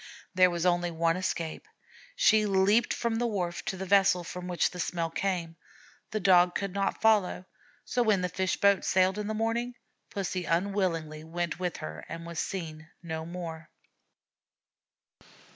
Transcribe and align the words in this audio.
There 0.33 0.49
was 0.49 0.65
only 0.65 0.89
one 0.89 1.15
escape. 1.15 1.67
She 2.15 2.47
leaped 2.47 2.91
from 2.91 3.17
the 3.17 3.27
wharf 3.27 3.63
to 3.65 3.77
the 3.77 3.85
vessel 3.85 4.23
from 4.23 4.47
which 4.47 4.71
the 4.71 4.79
smell 4.79 5.11
came. 5.11 5.57
The 6.09 6.19
Dog 6.19 6.55
could 6.55 6.73
not 6.73 6.99
follow, 7.03 7.45
so 7.85 8.01
when 8.01 8.21
the 8.21 8.27
fish 8.27 8.57
boat 8.57 8.83
sailed 8.83 9.19
in 9.19 9.27
the 9.27 9.35
morning 9.35 9.75
Pussy 10.09 10.45
unwillingly 10.45 11.23
went 11.23 11.59
with 11.59 11.77
her 11.77 12.03
and 12.09 12.25
was 12.25 12.39
seen 12.39 12.89
no 13.03 13.27
more. 13.27 13.69